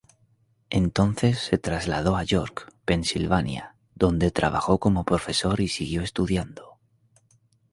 [0.71, 6.79] Entonces se trasladó a York, Pensilvania, donde trabajó como profesor y siguió estudiando.